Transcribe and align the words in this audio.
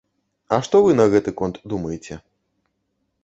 А 0.55 0.57
што 0.67 0.79
вы 0.85 0.95
на 0.99 1.05
гэты 1.11 1.33
конт 1.41 1.61
думаеце? 1.73 2.17